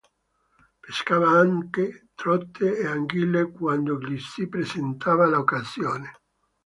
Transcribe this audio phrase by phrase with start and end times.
[0.83, 6.19] Pescava anche trote e anguille quando gli si presentava l'occasione.